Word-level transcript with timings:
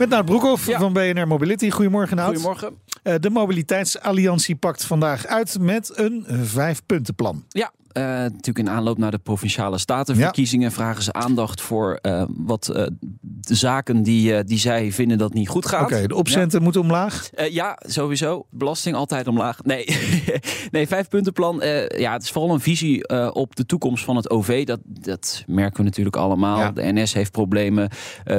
Met 0.00 0.08
Nout 0.08 0.24
Broekhoff 0.24 0.64
van 0.64 0.92
BNR 0.92 1.26
Mobility. 1.26 1.70
Goedemorgen 1.70 2.16
Nout. 2.16 2.28
Goedemorgen. 2.28 2.74
Uh, 3.04 3.14
de 3.20 3.30
Mobiliteitsalliantie 3.30 4.56
pakt 4.56 4.84
vandaag 4.84 5.26
uit 5.26 5.58
met 5.60 5.98
een 5.98 6.24
vijfpuntenplan. 6.28 7.44
Ja, 7.48 7.72
uh, 7.92 8.02
natuurlijk 8.04 8.58
in 8.58 8.68
aanloop 8.68 8.98
naar 8.98 9.10
de 9.10 9.18
provinciale 9.18 9.78
statenverkiezingen 9.78 10.72
vragen 10.72 11.02
ze 11.02 11.12
aandacht 11.12 11.60
voor 11.60 11.98
uh, 12.02 12.22
wat 12.28 12.70
uh, 12.74 12.86
de 13.20 13.54
zaken 13.54 14.02
die, 14.02 14.44
die 14.44 14.58
zij 14.58 14.92
vinden 14.92 15.18
dat 15.18 15.34
niet 15.34 15.48
goed 15.48 15.66
gaat. 15.66 15.84
Oké, 15.84 15.94
okay, 15.94 16.06
de 16.06 16.14
opcenten 16.14 16.58
ja. 16.58 16.64
moeten 16.64 16.80
omlaag? 16.80 17.30
ja, 17.50 17.78
sowieso. 17.80 18.46
Belasting 18.50 18.96
altijd 18.96 19.26
omlaag. 19.26 19.62
Nee, 19.62 19.84
nee 20.70 20.86
vijfpuntenplan. 20.86 21.60
ja, 21.96 22.12
het 22.12 22.22
is 22.22 22.30
vooral 22.30 22.54
een 22.54 22.60
visie 22.60 23.08
op 23.32 23.56
de 23.56 23.66
toekomst 23.66 24.04
van 24.04 24.16
het 24.16 24.30
OV. 24.30 24.64
Dat, 24.64 24.80
dat 24.84 25.44
merken 25.46 25.76
we 25.76 25.82
natuurlijk 25.82 26.16
allemaal. 26.16 26.58
Ja. 26.58 26.70
De 26.70 26.92
NS 26.92 27.12
heeft 27.12 27.32
problemen. 27.32 27.88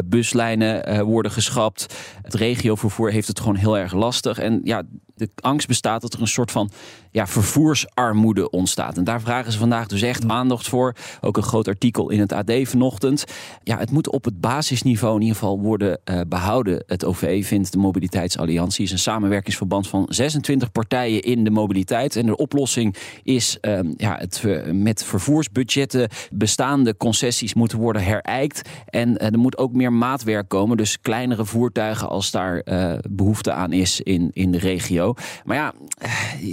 buslijnen 0.06 1.06
worden 1.06 1.32
geschrapt. 1.32 1.86
Het 2.22 2.34
regiovervoer 2.34 3.12
heeft 3.12 3.28
het 3.28 3.40
gewoon 3.40 3.56
heel 3.56 3.78
erg 3.78 3.94
lastig. 3.94 4.40
En 4.40 4.62
ja, 4.64 4.84
de 5.22 5.30
angst 5.42 5.68
bestaat 5.68 6.02
dat 6.02 6.14
er 6.14 6.22
een 6.22 6.28
soort 6.28 6.52
van 6.52 6.72
ja, 7.12 7.28
vervoersarmoede 7.28 8.50
ontstaat. 8.50 8.98
En 8.98 9.04
daar 9.04 9.22
vragen 9.22 9.52
ze 9.52 9.58
vandaag 9.58 9.88
dus 9.88 10.02
echt 10.02 10.28
aandacht 10.28 10.68
voor. 10.68 10.96
Ook 11.22 11.38
een 11.38 11.44
groot 11.44 11.68
artikel 11.68 12.10
in 12.10 12.20
het 12.20 12.32
AD 12.32 12.52
vanochtend. 12.64 13.24
Ja, 13.64 13.78
het 13.78 13.92
moet 13.92 14.10
op 14.10 14.26
het 14.26 14.40
basisniveau 14.40 15.16
in 15.16 15.22
ieder 15.22 15.36
geval 15.36 15.60
worden 15.60 16.00
uh, 16.06 16.22
behouden. 16.28 16.84
Het 16.88 17.06
OV 17.06 17.46
vindt 17.46 17.72
de 17.72 17.78
Mobiliteitsalliantie 17.78 18.84
is 18.84 18.92
een 18.92 19.00
samenwerkingsverband 19.00 19.88
van 19.88 20.06
26 20.10 20.72
partijen 20.72 21.22
in 21.22 21.44
de 21.44 21.50
mobiliteit. 21.50 22.16
En 22.16 22.26
de 22.26 22.38
oplossing 22.38 22.96
is 23.24 23.58
uh, 23.62 23.80
ja, 23.98 24.18
het 24.18 24.42
uh, 24.46 24.72
met 24.72 25.04
vervoersbudgetten 25.04 26.10
bestaande 26.32 26.98
concessies 26.98 27.54
moeten 27.54 27.78
worden 27.78 28.04
herijkt. 28.04 28.70
En 28.86 29.18
er 29.18 29.40
moet 29.40 29.58
ook 29.58 29.74
meer 29.74 29.94
maatwerk 29.94 30.50
komen. 30.50 30.78
Dus 30.78 31.02
kleinere 31.02 31.46
voertuigen 31.46 32.10
als 32.10 32.32
daar 32.32 32.64
behoefte 33.10 33.52
aan 33.52 33.72
is 33.72 34.02
in, 34.02 34.30
in 34.34 34.52
de 34.52 34.58
regio. 34.58 35.11
Maar 35.44 35.58
ja, 35.58 35.74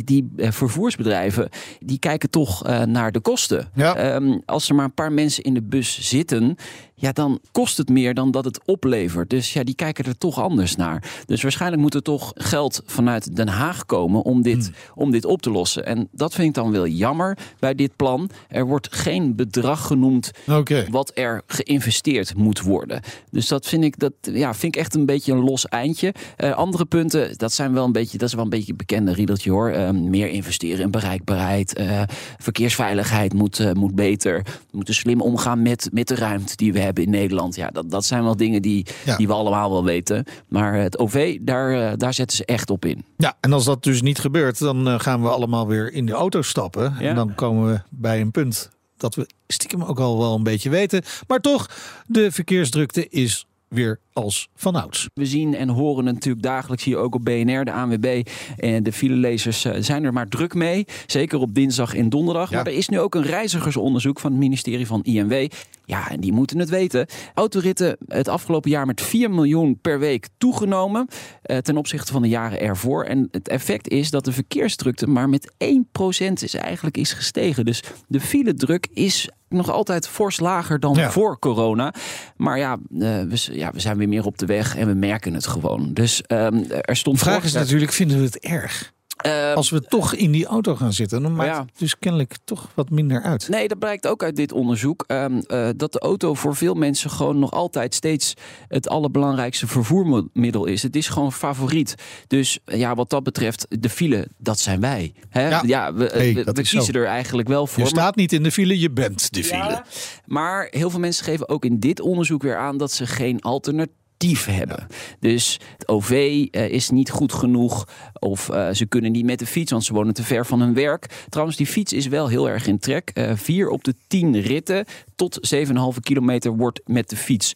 die 0.05 0.29
vervoersbedrijven 0.37 1.49
die 1.81 1.99
kijken 1.99 2.31
toch 2.31 2.67
uh, 2.67 2.83
naar 2.83 3.13
de 3.13 3.21
kosten. 3.21 3.69
Ja. 3.75 4.15
Um, 4.15 4.43
als 4.45 4.69
er 4.69 4.75
maar 4.75 4.85
een 4.85 4.95
paar 4.95 5.13
mensen 5.13 5.43
in 5.45 5.55
de 5.55 5.63
bus 5.63 6.01
zitten, 6.01 6.57
ja, 7.01 7.13
dan 7.13 7.41
kost 7.53 7.77
het 7.77 7.89
meer 7.89 8.15
dan 8.15 8.31
dat 8.31 8.45
het 8.45 8.61
oplevert. 8.65 9.31
Dus 9.31 9.53
ja, 9.53 9.65
die 9.65 9.75
kijken 9.75 10.05
er 10.05 10.19
toch 10.19 10.41
anders 10.41 10.77
naar. 10.77 11.23
Dus 11.27 11.43
waarschijnlijk 11.43 11.83
moet 11.83 11.95
er 11.95 12.03
toch 12.03 12.33
geld 12.35 12.83
vanuit 12.87 13.37
Den 13.37 13.49
Haag 13.49 13.87
komen 13.87 14.23
om 14.23 14.43
dit, 14.43 14.65
hmm. 14.65 14.75
om 14.95 15.11
dit 15.11 15.25
op 15.25 15.43
te 15.43 15.51
lossen. 15.51 15.87
En 15.87 16.09
dat 16.13 16.35
vind 16.35 16.49
ik 16.49 16.55
dan 16.55 16.71
wel 16.71 16.87
jammer 16.87 17.39
bij 17.59 17.75
dit 17.75 17.97
plan. 17.97 18.31
Er 18.49 18.67
wordt 18.67 18.89
geen 18.91 19.37
bedrag 19.37 19.87
genoemd 19.87 20.31
okay. 20.47 20.87
wat 20.91 21.11
er 21.15 21.43
geïnvesteerd 21.47 22.35
moet 22.35 22.61
worden. 22.61 23.01
Dus 23.31 23.49
dat 23.49 23.67
vind 23.67 23.85
ik, 23.85 23.99
dat, 23.99 24.13
ja, 24.21 24.55
vind 24.55 24.75
ik 24.75 24.81
echt 24.81 24.95
een 24.95 25.07
beetje 25.07 25.33
een 25.33 25.45
los 25.45 25.69
eindje. 25.69 26.15
Uh, 26.39 26.53
andere 26.53 26.85
punten, 26.85 27.39
dat 27.39 27.53
zijn 27.53 27.73
wel 27.73 27.85
een 27.85 27.93
beetje, 27.93 28.19
dat 28.19 28.29
is 28.29 28.35
wel 28.35 28.45
een 28.45 28.51
beetje 28.51 28.71
een 28.71 28.77
bekende 28.77 29.13
riedeltje 29.13 29.51
hoor. 29.51 29.71
Uh, 29.71 29.91
meer 29.91 30.29
investeren 30.29 30.85
in 30.85 30.91
bereikbaarheid. 30.91 31.79
Uh, 31.81 32.03
verkeersveiligheid 32.39 33.35
moet, 33.35 33.75
moet 33.75 33.95
beter. 33.95 34.43
We 34.43 34.77
moeten 34.77 34.95
slim 34.95 35.21
omgaan 35.21 35.63
met, 35.63 35.89
met 35.93 36.09
de 36.09 36.15
ruimte 36.15 36.57
die 36.57 36.73
we 36.73 36.79
hebben 36.79 36.88
hebben 36.89 37.05
in 37.05 37.11
Nederland. 37.21 37.55
Ja, 37.55 37.71
dat, 37.71 37.91
dat 37.91 38.05
zijn 38.05 38.25
wel 38.25 38.37
dingen 38.37 38.63
die, 38.63 38.87
ja. 39.05 39.17
die 39.17 39.27
we 39.27 39.33
allemaal 39.33 39.71
wel 39.71 39.85
weten. 39.85 40.25
Maar 40.49 40.75
het 40.75 40.99
OV, 40.99 41.39
daar, 41.41 41.99
daar 41.99 42.15
zetten 42.15 42.37
ze 42.37 42.45
echt 42.45 42.71
op 42.71 42.85
in. 42.85 43.05
Ja, 43.17 43.37
en 43.41 43.53
als 43.53 43.65
dat 43.65 43.83
dus 43.83 44.03
niet 44.03 44.19
gebeurt, 44.19 44.59
dan 44.59 45.01
gaan 45.01 45.23
we 45.23 45.29
allemaal 45.29 45.67
weer 45.67 45.93
in 45.93 46.07
de 46.07 46.13
auto 46.13 46.43
stappen. 46.43 46.95
Ja. 46.99 47.09
En 47.09 47.15
dan 47.15 47.35
komen 47.35 47.73
we 47.73 47.81
bij 47.91 48.21
een 48.21 48.31
punt 48.31 48.71
dat 48.97 49.15
we 49.15 49.27
stiekem 49.47 49.83
ook 49.83 50.01
al 50.01 50.19
wel 50.19 50.35
een 50.35 50.43
beetje 50.43 50.71
weten. 50.71 51.03
Maar 51.27 51.41
toch, 51.41 51.71
de 52.07 52.33
verkeersdrukte 52.33 53.09
is 53.09 53.47
weer 53.69 54.01
als 54.13 54.49
vanouds. 54.55 55.09
We 55.15 55.27
zien 55.27 55.55
en 55.55 55.69
horen 55.69 56.05
natuurlijk 56.05 56.43
dagelijks 56.43 56.85
hier 56.85 56.97
ook 56.97 57.15
op 57.15 57.25
BNR, 57.25 57.65
de 57.65 57.73
ANWB 57.73 58.27
en 58.57 58.83
de 58.83 58.93
filelezers 58.93 59.61
zijn 59.79 60.05
er 60.05 60.13
maar 60.13 60.29
druk 60.29 60.55
mee. 60.55 60.85
Zeker 61.07 61.39
op 61.39 61.55
dinsdag 61.55 61.95
en 61.95 62.09
donderdag. 62.09 62.51
Ja. 62.51 62.57
Maar 62.57 62.67
er 62.67 62.73
is 62.73 62.89
nu 62.89 63.01
ook 63.01 63.15
een 63.15 63.23
reizigersonderzoek 63.23 64.21
van 64.21 64.31
het 64.31 64.41
ministerie 64.41 64.87
van 64.87 65.03
INW. 65.03 65.49
Ja, 65.85 66.11
en 66.11 66.21
die 66.21 66.33
moeten 66.33 66.59
het 66.59 66.69
weten. 66.69 67.07
Autoritten 67.35 67.97
het 68.09 68.29
afgelopen 68.29 68.71
jaar 68.71 68.87
met 68.87 69.01
4 69.01 69.31
miljoen 69.31 69.79
per 69.81 69.99
week 69.99 70.29
toegenomen 70.39 71.09
eh, 71.43 71.57
ten 71.59 71.77
opzichte 71.77 72.13
van 72.13 72.23
de 72.23 72.29
jaren 72.29 72.61
ervoor. 72.61 73.05
En 73.05 73.29
het 73.31 73.49
effect 73.49 73.89
is 73.89 74.11
dat 74.11 74.25
de 74.25 74.33
verkeersdrukte 74.33 75.07
maar 75.07 75.29
met 75.29 75.53
1% 75.65 76.33
is 76.33 76.55
eigenlijk 76.55 76.97
is 76.97 77.13
gestegen. 77.13 77.65
Dus 77.65 77.83
de 78.09 78.21
file-druk 78.21 78.89
is 78.93 79.29
nog 79.49 79.71
altijd 79.71 80.09
fors 80.09 80.41
lager 80.41 80.81
dan 80.81 80.95
Ja. 80.95 81.11
voor 81.11 81.39
corona. 81.39 81.95
Maar 82.37 82.59
ja, 82.59 82.73
eh, 82.73 82.99
we, 83.01 83.49
ja, 83.53 83.71
we 83.73 83.81
zijn 83.81 83.97
weer 83.99 84.09
meer 84.09 84.25
op 84.25 84.39
de 84.39 84.47
weg 84.47 84.77
en 84.77 84.87
we 84.87 84.95
merken 84.95 85.35
het 85.35 85.47
gewoon. 85.47 85.93
Dus 85.93 86.23
ehm, 86.23 86.63
er 86.81 86.97
stond 86.97 87.19
De 87.19 87.25
vraag 87.25 87.45
is 87.45 87.53
natuurlijk, 87.53 87.93
vinden 87.93 88.19
we 88.19 88.25
het 88.25 88.39
erg? 88.39 88.93
Ehm, 89.19 89.57
Als 89.57 89.71
we 89.71 89.81
toch 89.81 90.15
in 90.15 90.31
die 90.31 90.47
auto 90.47 90.77
gaan 90.77 90.93
zitten, 90.93 91.23
dan 91.23 91.35
maakt 91.35 91.51
Ja. 91.55 91.61
het 91.61 91.79
dus 91.79 91.99
kennelijk 91.99 92.37
toch 92.45 92.69
wat 92.75 92.91
minder 92.91 93.23
uit. 93.23 93.49
Nee, 93.49 93.69
dat 93.69 93.79
blijkt 93.79 94.07
ook 94.07 94.23
uit 94.23 94.37
dit 94.37 94.53
onderzoek. 94.53 95.05
ehm, 95.07 95.39
eh, 95.39 95.69
dat 95.77 95.93
de 95.93 95.99
auto 95.99 96.35
voor 96.35 96.57
veel 96.57 96.75
mensen 96.75 97.11
gewoon 97.11 97.39
nog 97.39 97.53
altijd 97.53 97.95
steeds 97.95 98.35
het 98.69 98.89
allerbelangrijkste 98.89 99.67
vervoermiddel 99.67 100.65
is. 100.67 100.83
Het 100.83 100.97
is 100.97 101.09
gewoon 101.09 101.33
favoriet. 101.33 101.95
Dus 102.27 102.59
eh, 102.65 102.79
ja, 102.79 102.95
wat 102.95 103.11
dat 103.11 103.23
betreft, 103.23 103.67
de 103.69 103.89
file, 103.89 104.29
dat 104.39 104.59
zijn 104.59 104.81
wij. 104.81 105.13
Hè? 105.29 105.49
Ja. 105.61 105.95
we, 105.95 106.05
Hey, 106.13 106.35
we, 106.35 106.45
dat 106.45 106.57
we 106.57 106.63
is 106.63 106.71
kiezen 106.71 106.93
zo. 106.95 106.99
er 107.01 107.07
eigenlijk 107.07 107.49
wel 107.49 107.67
voor. 107.67 107.77
Je 107.85 107.91
Maar- 107.93 108.03
staat 108.03 108.17
niet 108.17 108.33
in 108.33 108.43
de 108.43 108.51
file, 108.53 108.79
je 108.79 108.91
bent 108.91 109.33
de 109.35 109.45
file. 109.45 109.59
Ja, 109.69 109.85
maar 110.27 110.67
heel 110.71 110.91
veel 110.91 111.01
mensen 111.01 111.25
geven 111.25 111.49
ook 111.49 111.65
in 111.65 111.79
dit 111.81 112.01
onderzoek 112.01 112.43
weer 112.43 112.57
aan 112.57 112.77
dat 112.77 112.93
ze 112.93 113.07
geen 113.07 113.41
alternatief 113.41 113.97
hebben. 114.27 114.87
Dus 115.21 115.61
het 115.73 115.89
OV 115.89 116.11
eh, 116.51 116.69
is 116.69 116.91
niet 116.91 117.11
goed 117.11 117.33
genoeg 117.33 117.89
of 118.13 118.49
eh, 118.49 118.71
ze 118.71 118.87
kunnen 118.87 119.13
niet 119.13 119.25
met 119.25 119.39
de 119.39 119.47
fiets, 119.47 119.71
want 119.71 119.85
ze 119.85 119.93
wonen 119.93 120.15
te 120.15 120.23
ver 120.23 120.47
van 120.47 120.61
hun 120.61 120.75
werk. 120.75 121.25
Trouwens, 121.29 121.57
die 121.57 121.67
fiets 121.67 121.93
is 121.93 122.07
wel 122.07 122.29
heel 122.29 122.49
erg 122.49 122.67
in 122.67 122.79
trek. 122.79 123.11
Eh, 123.15 123.33
vier 123.35 123.69
op 123.69 123.85
de 123.85 123.95
tien 124.07 124.41
ritten 124.41 124.85
tot 125.17 125.39
7,5 125.41 126.01
kilometer 126.01 126.57
wordt 126.57 126.81
met 126.87 127.09
de 127.09 127.17
fiets 127.17 127.53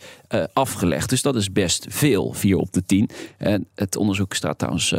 afgelegd. 0.53 1.09
Dus 1.09 1.23
dat 1.23 1.37
is 1.37 1.53
best 1.53 1.87
veel, 1.89 2.33
vier 2.33 2.57
op 2.57 2.73
de 2.73 2.85
tien. 2.85 3.11
En 3.39 3.67
het 3.75 3.97
onderzoek 3.97 4.35
staat 4.35 4.59
trouwens 4.59 4.95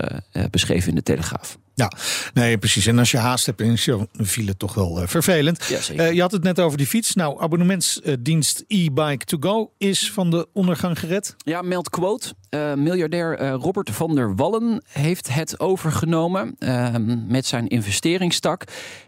beschreven 0.51 0.89
in 0.89 0.95
de 0.95 1.03
Telegraaf. 1.03 1.57
Ja, 1.75 1.91
nee, 2.33 2.57
precies. 2.57 2.85
En 2.85 2.99
als 2.99 3.11
je 3.11 3.17
haast 3.17 3.45
hebt, 3.45 3.61
is 3.61 3.83
zo'n 3.83 4.09
file 4.23 4.57
toch 4.57 4.73
wel 4.73 5.01
eh, 5.01 5.07
vervelend. 5.07 5.65
Ja. 5.65 5.95
Eh, 5.95 6.11
je 6.11 6.21
had 6.21 6.31
het 6.31 6.43
net 6.43 6.59
over 6.59 6.77
die 6.77 6.87
fiets. 6.87 7.13
Nou, 7.13 7.41
abonnementsdienst 7.41 8.63
e-bike 8.67 9.25
to 9.25 9.37
go 9.39 9.71
is 9.77 10.11
van 10.11 10.29
de 10.29 10.47
ondergang 10.53 10.99
gered. 10.99 11.35
Ja, 11.37 11.61
meld 11.61 11.89
quote. 11.89 12.33
Eh, 12.49 12.73
miljardair 12.73 13.37
eh, 13.37 13.53
Robert 13.59 13.89
van 13.89 14.15
der 14.15 14.35
Wallen 14.35 14.83
heeft 14.91 15.33
het 15.33 15.59
overgenomen 15.59 16.55
eh, 16.59 16.95
met 17.27 17.45
zijn 17.45 17.67
investeringstak. 17.67 18.63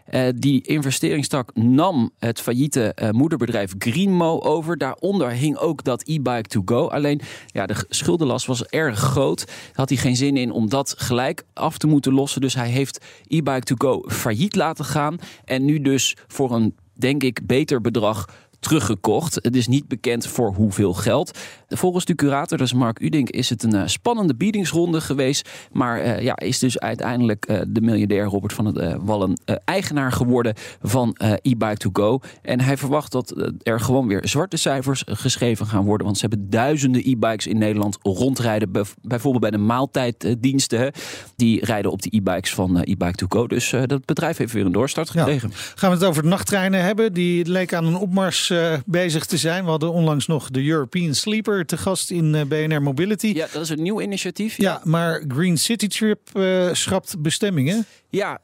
Eh, 0.06 0.22
die 0.36 0.62
investeringstak 0.62 1.50
nam 1.54 2.10
het 2.18 2.40
failliete 2.40 2.92
eh, 2.94 3.10
moederbedrijf 3.10 3.72
Greenmo 3.78 4.40
over. 4.40 4.78
Daaronder 4.78 5.30
hing 5.30 5.56
ook 5.56 5.84
dat 5.84 6.02
e-bike 6.08 6.48
to 6.48 6.62
go. 6.64 6.86
Alleen 6.88 7.20
ja, 7.46 7.66
de 7.66 7.84
schuldenlast 7.88 8.46
was 8.46 8.64
erg 8.64 8.98
groot. 8.98 9.44
Had 9.72 9.88
hij 9.88 9.98
geen 9.98 10.16
zin 10.16 10.36
in 10.36 10.50
om 10.50 10.68
dat 10.68 10.94
gelijk 10.98 11.44
af 11.52 11.78
te 11.78 11.86
moeten 11.86 12.12
lossen. 12.12 12.40
Dus 12.40 12.54
hij 12.56 12.68
heeft 12.68 13.04
e-bike 13.26 13.60
to 13.60 13.74
go 13.78 14.02
failliet 14.08 14.56
laten 14.56 14.84
gaan. 14.84 15.18
En 15.44 15.64
nu 15.64 15.80
dus 15.80 16.16
voor 16.26 16.52
een, 16.52 16.76
denk 16.94 17.22
ik, 17.22 17.46
beter 17.46 17.80
bedrag 17.80 18.28
teruggekocht. 18.66 19.34
Het 19.42 19.56
is 19.56 19.66
niet 19.66 19.88
bekend 19.88 20.26
voor 20.26 20.52
hoeveel 20.54 20.94
geld. 20.94 21.38
Volgens 21.68 22.04
de 22.04 22.14
curator, 22.14 22.58
dat 22.58 22.66
is 22.66 22.72
Mark 22.72 23.00
Udink, 23.00 23.30
is 23.30 23.50
het 23.50 23.62
een 23.62 23.74
eh, 23.74 23.82
spannende 23.86 24.34
biedingsronde 24.34 25.00
geweest. 25.00 25.48
Maar 25.72 26.00
eh, 26.00 26.22
ja, 26.22 26.36
is 26.36 26.58
dus 26.58 26.78
uiteindelijk 26.78 27.44
eh, 27.44 27.60
de 27.68 27.80
miljardair 27.80 28.24
Robert 28.24 28.52
van 28.52 28.64
het 28.66 28.76
eh, 28.76 28.94
Wallen 29.00 29.40
eigenaar 29.64 30.12
geworden 30.12 30.54
van 30.82 31.12
eh, 31.14 31.32
e-bike 31.42 31.76
to 31.76 31.90
go. 31.92 32.20
En 32.42 32.60
hij 32.60 32.76
verwacht 32.76 33.12
dat 33.12 33.50
er 33.62 33.80
gewoon 33.80 34.06
weer 34.06 34.28
zwarte 34.28 34.56
cijfers 34.56 35.02
geschreven 35.06 35.66
gaan 35.66 35.84
worden. 35.84 36.06
Want 36.06 36.18
ze 36.18 36.26
hebben 36.28 36.50
duizenden 36.50 37.02
e-bikes 37.08 37.46
in 37.46 37.58
Nederland 37.58 37.98
rondrijden. 38.02 38.72
Bijv- 38.72 38.92
Bijvoorbeeld 39.02 39.42
bij 39.42 39.50
de 39.50 39.58
maaltijddiensten. 39.58 40.78
hè. 40.78 40.88
Die 41.36 41.64
rijden 41.64 41.90
op 41.90 42.02
de 42.02 42.08
e-bikes 42.16 42.54
van 42.54 42.76
eh, 42.80 42.92
e-bike 42.92 43.12
to 43.16 43.26
go. 43.28 43.46
Dus 43.46 43.74
dat 43.86 44.04
bedrijf 44.04 44.36
heeft 44.36 44.52
weer 44.52 44.64
een 44.66 44.72
doorstart 44.72 45.12
Ja. 45.12 45.20
gekregen. 45.22 45.50
Gaan 45.74 45.90
we 45.90 45.96
het 45.96 46.04
over 46.04 46.22
de 46.22 46.28
nachttreinen 46.28 46.82
hebben? 46.84 47.12
Die 47.12 47.46
leek 47.50 47.74
aan 47.74 47.84
een 47.84 47.96
opmars 47.96 48.50
uh, 48.56 48.78
bezig 48.86 49.24
te 49.24 49.36
zijn. 49.36 49.64
We 49.64 49.70
hadden 49.70 49.92
onlangs 49.92 50.26
nog 50.26 50.50
de 50.50 50.66
European 50.66 51.14
Sleeper 51.14 51.66
te 51.66 51.76
gast 51.76 52.10
in 52.10 52.34
uh, 52.34 52.42
BNR 52.42 52.82
Mobility. 52.82 53.26
Ja, 53.26 53.46
dat 53.52 53.62
is 53.62 53.68
een 53.68 53.82
nieuw 53.82 54.00
initiatief. 54.00 54.56
Ja, 54.56 54.80
maar 54.84 55.24
Green 55.28 55.58
City 55.58 55.88
Trip 55.88 56.20
uh, 56.34 56.68
schrapt 56.72 57.22
bestemmingen. 57.22 57.84
Ja, 58.08 58.38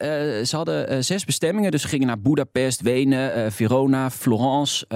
ze 0.44 0.56
hadden 0.56 1.04
zes 1.04 1.24
bestemmingen. 1.24 1.70
Dus 1.70 1.82
ze 1.82 1.88
gingen 1.88 2.06
naar 2.06 2.20
Budapest, 2.20 2.80
Wenen, 2.80 3.52
Verona, 3.52 4.10
Florence. 4.10 4.86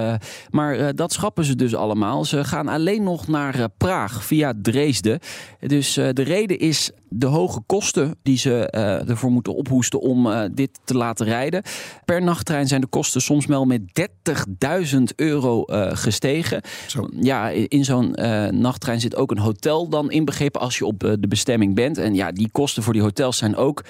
maar 0.49 0.95
dat 0.95 1.13
schrappen 1.13 1.43
ze 1.45 1.55
dus 1.55 1.75
allemaal. 1.75 2.25
Ze 2.25 2.43
gaan 2.43 2.67
alleen 2.67 3.03
nog 3.03 3.27
naar 3.27 3.69
Praag 3.77 4.25
via 4.25 4.53
Dresden. 4.61 5.19
Dus 5.59 5.93
de 5.93 6.23
reden 6.23 6.59
is 6.59 6.91
de 7.09 7.25
hoge 7.25 7.61
kosten 7.65 8.15
die 8.23 8.37
ze 8.37 8.69
ervoor 9.07 9.31
moeten 9.31 9.55
ophoesten 9.55 10.01
om 10.01 10.29
dit 10.53 10.79
te 10.83 10.97
laten 10.97 11.25
rijden. 11.25 11.63
Per 12.05 12.21
nachttrein 12.21 12.67
zijn 12.67 12.81
de 12.81 12.87
kosten 12.87 13.21
soms 13.21 13.45
wel 13.45 13.65
met 13.65 13.81
30.000 14.93 15.01
euro 15.15 15.63
gestegen. 15.93 16.61
Zo. 16.87 17.09
Ja, 17.19 17.49
in 17.49 17.85
zo'n 17.85 18.15
nachttrein 18.51 18.99
zit 18.99 19.15
ook 19.15 19.31
een 19.31 19.37
hotel 19.37 19.89
dan 19.89 20.11
inbegrepen 20.11 20.61
als 20.61 20.77
je 20.77 20.85
op 20.85 20.99
de 20.99 21.27
bestemming 21.27 21.75
bent. 21.75 21.97
En 21.97 22.15
ja, 22.15 22.31
die 22.31 22.49
kosten 22.51 22.83
voor 22.83 22.93
die 22.93 23.01
hotels 23.01 23.37
zijn 23.37 23.55
ook 23.55 23.83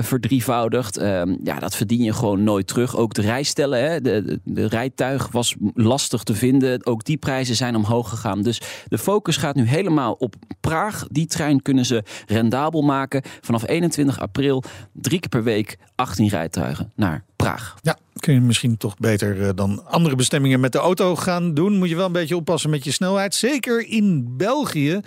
verdrievoudigd. 0.00 0.98
Uh, 0.98 1.22
ja, 1.44 1.58
dat 1.58 1.76
verdien 1.76 2.02
je 2.02 2.12
gewoon 2.12 2.42
nooit 2.42 2.66
terug. 2.66 2.96
Ook 2.96 3.14
de 3.14 3.22
rijstellen, 3.22 3.90
hè, 3.90 4.00
de, 4.00 4.22
de, 4.22 4.40
de, 4.44 4.66
rijtuig 4.66 5.28
was 5.30 5.54
lastig 5.74 6.22
te 6.22 6.34
vinden. 6.34 6.86
Ook 6.86 7.04
die 7.04 7.16
prijzen 7.16 7.56
zijn 7.56 7.76
omhoog 7.76 8.08
gegaan. 8.08 8.42
Dus 8.42 8.60
de 8.88 8.98
focus 8.98 9.36
gaat 9.36 9.54
nu 9.54 9.64
helemaal 9.64 10.12
op 10.12 10.34
Praag. 10.60 11.06
Die 11.10 11.26
trein 11.26 11.62
kunnen 11.62 11.86
ze 11.86 12.02
rendabel 12.26 12.82
maken. 12.82 13.22
Vanaf 13.40 13.68
21 13.68 14.20
april 14.20 14.62
drie 14.92 15.20
keer 15.20 15.28
per 15.28 15.42
week 15.42 15.78
18 15.94 16.28
rijtuigen 16.28 16.92
naar 16.94 17.24
Praag. 17.36 17.74
Ja, 17.82 17.96
kun 18.26 18.34
je 18.34 18.40
misschien 18.40 18.76
toch 18.76 18.96
beter 18.98 19.36
uh, 19.36 19.48
dan 19.54 19.84
andere 19.84 20.16
bestemmingen 20.16 20.60
met 20.60 20.72
de 20.72 20.78
auto 20.78 21.16
gaan 21.16 21.54
doen. 21.54 21.78
Moet 21.78 21.88
je 21.88 21.96
wel 21.96 22.06
een 22.06 22.12
beetje 22.12 22.36
oppassen 22.36 22.70
met 22.70 22.84
je 22.84 22.90
snelheid. 22.90 23.34
Zeker 23.34 23.88
in 23.88 24.36
België. 24.36 25.00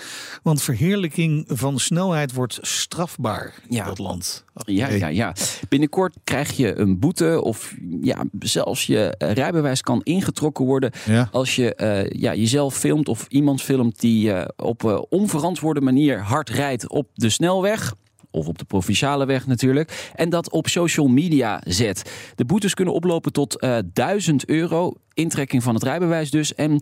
Want 0.43 0.61
verheerlijking 0.61 1.45
van 1.47 1.79
snelheid 1.79 2.33
wordt 2.33 2.57
strafbaar 2.61 3.53
ja. 3.69 3.79
in 3.79 3.85
dat 3.89 3.97
land. 3.97 4.45
Ja, 4.65 4.87
ja, 4.87 5.07
ja. 5.07 5.33
Binnenkort 5.69 6.15
krijg 6.23 6.51
je 6.51 6.77
een 6.77 6.99
boete 6.99 7.41
of 7.43 7.75
ja, 8.01 8.23
zelfs 8.39 8.85
je 8.85 9.15
rijbewijs 9.17 9.81
kan 9.81 10.01
ingetrokken 10.03 10.65
worden 10.65 10.91
ja. 11.05 11.29
als 11.31 11.55
je 11.55 11.77
uh, 11.77 12.21
ja, 12.21 12.35
jezelf 12.35 12.75
filmt 12.75 13.07
of 13.07 13.25
iemand 13.29 13.61
filmt 13.61 13.99
die 13.99 14.29
uh, 14.29 14.45
op 14.55 14.83
uh, 14.83 15.01
onverantwoorde 15.09 15.81
manier 15.81 16.19
hard 16.19 16.49
rijdt 16.49 16.89
op 16.89 17.07
de 17.13 17.29
snelweg 17.29 17.93
of 18.31 18.47
op 18.47 18.57
de 18.57 18.65
provinciale 18.65 19.25
weg 19.25 19.47
natuurlijk. 19.47 20.11
En 20.15 20.29
dat 20.29 20.51
op 20.51 20.67
social 20.67 21.07
media 21.07 21.61
zet. 21.65 22.11
De 22.35 22.45
boetes 22.45 22.73
kunnen 22.73 22.93
oplopen 22.93 23.31
tot 23.31 23.63
uh, 23.63 23.77
1000 23.93 24.45
euro. 24.45 24.93
Intrekking 25.13 25.63
van 25.63 25.73
het 25.73 25.83
rijbewijs 25.83 26.31
dus. 26.31 26.55
En 26.55 26.81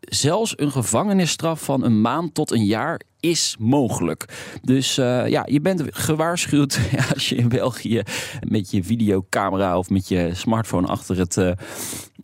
zelfs 0.00 0.58
een 0.58 0.70
gevangenisstraf 0.70 1.64
van 1.64 1.84
een 1.84 2.00
maand 2.00 2.34
tot 2.34 2.50
een 2.50 2.64
jaar 2.64 3.00
is 3.20 3.56
mogelijk. 3.58 4.24
Dus 4.62 4.98
uh, 4.98 5.28
ja, 5.28 5.46
je 5.50 5.60
bent 5.60 5.82
gewaarschuwd 5.86 6.78
als 7.14 7.28
je 7.28 7.34
in 7.34 7.48
België 7.48 8.02
met 8.48 8.70
je 8.70 8.84
videocamera 8.84 9.78
of 9.78 9.90
met 9.90 10.08
je 10.08 10.30
smartphone 10.34 10.86
achter 10.86 11.18
het, 11.18 11.36
uh, 11.36 11.52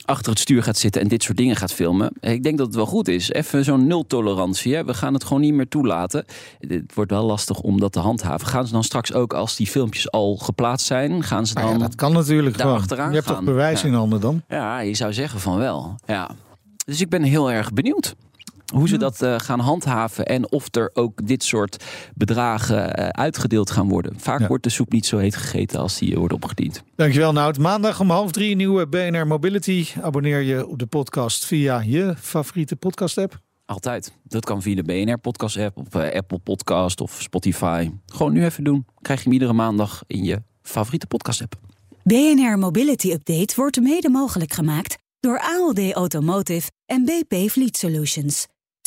achter 0.08 0.30
het 0.30 0.40
stuur 0.40 0.62
gaat 0.62 0.76
zitten 0.78 1.00
en 1.02 1.08
dit 1.08 1.22
soort 1.22 1.36
dingen 1.36 1.56
gaat 1.56 1.72
filmen. 1.72 2.10
Ik 2.20 2.42
denk 2.42 2.58
dat 2.58 2.66
het 2.66 2.76
wel 2.76 2.86
goed 2.86 3.08
is. 3.08 3.30
Even 3.32 3.64
zo'n 3.64 3.86
nul-tolerantie. 3.86 4.74
Hè? 4.74 4.84
We 4.84 4.94
gaan 4.94 5.14
het 5.14 5.24
gewoon 5.24 5.40
niet 5.42 5.54
meer 5.54 5.68
toelaten. 5.68 6.24
Het 6.60 6.94
wordt 6.94 7.10
wel 7.10 7.24
lastig 7.24 7.60
om 7.60 7.80
dat 7.80 7.92
te 7.92 7.98
handhaven. 8.00 8.46
Gaan 8.46 8.66
ze 8.66 8.72
dan 8.72 8.84
straks 8.84 9.12
ook, 9.12 9.32
als 9.32 9.56
die 9.56 9.66
filmpjes 9.66 10.10
al 10.10 10.36
geplaatst 10.36 10.86
zijn, 10.86 11.22
gaan 11.22 11.46
ze 11.46 11.54
dan. 11.54 11.64
Ah 11.64 11.70
ja, 11.70 11.78
dat 11.78 11.94
kan 11.94 12.12
natuurlijk 12.12 12.56
daar 12.56 12.66
gewoon. 12.66 12.80
achteraan 12.80 13.08
Je 13.08 13.14
hebt 13.14 13.26
gaan. 13.26 13.36
toch 13.36 13.44
bewijs 13.44 13.80
Ja. 13.80 13.86
in 13.88 13.94
handen 13.94 14.20
dan? 14.20 14.42
Ja, 14.48 14.80
je 14.80 14.94
zou 14.94 15.12
zeggen 15.12 15.40
van 15.40 15.56
wel. 15.58 15.94
Ja. 16.06 16.30
Dus 16.84 17.00
ik 17.00 17.08
ben 17.08 17.22
heel 17.22 17.50
erg 17.50 17.72
benieuwd 17.72 18.14
hoe 18.74 18.88
ze 18.88 18.96
dat 18.96 19.22
uh, 19.22 19.34
gaan 19.38 19.60
handhaven 19.60 20.26
en 20.26 20.52
of 20.52 20.74
er 20.74 20.90
ook 20.92 21.26
dit 21.26 21.44
soort 21.44 21.84
bedragen 22.14 22.98
uh, 23.00 23.08
uitgedeeld 23.08 23.70
gaan 23.70 23.88
worden. 23.88 24.20
Vaak 24.20 24.40
Ja. 24.40 24.46
wordt 24.46 24.64
de 24.64 24.70
soep 24.70 24.92
niet 24.92 25.06
zo 25.06 25.18
heet 25.18 25.36
gegeten 25.36 25.80
als 25.80 25.98
die 25.98 26.16
wordt 26.16 26.34
opgediend. 26.34 26.82
Dankjewel 26.96 27.32
Nout. 27.32 27.58
Maandag 27.58 28.00
om 28.00 28.10
half 28.10 28.30
drie 28.32 28.56
nieuwe 28.56 28.86
BNR 28.88 29.26
Mobility. 29.26 29.86
Abonneer 30.02 30.40
je 30.40 30.66
op 30.66 30.78
de 30.78 30.86
podcast 30.86 31.44
via 31.46 31.80
je 31.80 32.14
favoriete 32.18 32.76
podcast 32.76 33.18
app. 33.18 33.40
Altijd. 33.64 34.12
Dat 34.24 34.44
kan 34.44 34.62
via 34.62 34.74
de 34.74 34.82
BNR 34.82 35.18
podcast 35.18 35.56
app, 35.56 35.76
op 35.76 35.94
uh, 35.96 36.10
Apple 36.14 36.38
Podcast 36.38 37.00
of 37.00 37.16
Spotify. 37.22 37.90
Gewoon 38.06 38.32
nu 38.32 38.44
even 38.44 38.64
doen. 38.64 38.86
Krijg 39.00 39.18
je 39.18 39.24
hem 39.24 39.32
iedere 39.32 39.52
maandag 39.52 40.02
in 40.06 40.24
je 40.24 40.42
favoriete 40.62 41.06
podcast 41.06 41.42
app. 41.42 41.54
BNR 42.02 42.58
Mobility 42.58 43.10
Update 43.12 43.54
wordt 43.56 43.80
mede 43.80 44.08
mogelijk 44.10 44.52
gemaakt 44.52 44.96
door 45.20 45.40
ALD 45.40 45.92
Automotive 45.92 46.70
en 46.86 47.04
BP 47.04 47.50
Fleet 47.50 47.76
Solutions. 47.76 48.46